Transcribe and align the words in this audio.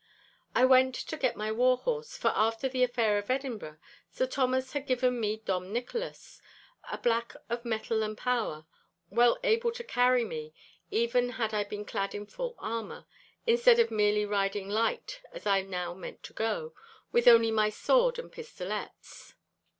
I 0.55 0.65
went 0.65 0.95
to 0.95 1.15
get 1.15 1.35
my 1.35 1.51
war 1.51 1.77
horse, 1.77 2.17
for 2.17 2.29
after 2.29 2.67
the 2.67 2.81
affair 2.83 3.19
of 3.19 3.29
Edinburgh, 3.29 3.77
Sir 4.09 4.25
Thomas 4.25 4.73
had 4.73 4.87
given 4.87 5.19
me 5.19 5.37
'Dom 5.37 5.71
Nicholas,' 5.71 6.41
a 6.91 6.97
black 6.97 7.35
of 7.51 7.63
mettle 7.65 8.01
and 8.01 8.17
power, 8.17 8.65
well 9.11 9.37
able 9.43 9.71
to 9.73 9.83
carry 9.83 10.25
me 10.25 10.55
even 10.89 11.29
had 11.33 11.53
I 11.53 11.65
been 11.65 11.85
clad 11.85 12.15
in 12.15 12.25
full 12.25 12.55
armour, 12.57 13.05
instead 13.45 13.77
of 13.77 13.91
merely 13.91 14.25
riding 14.25 14.67
light 14.69 15.21
as 15.33 15.45
I 15.45 15.61
now 15.61 15.93
meant 15.93 16.23
to 16.23 16.33
go, 16.33 16.73
with 17.11 17.27
only 17.27 17.51
my 17.51 17.69
sword 17.69 18.17
and 18.17 18.31
pistolets. 18.31 19.35